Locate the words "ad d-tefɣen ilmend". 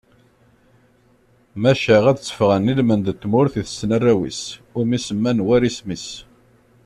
2.11-3.05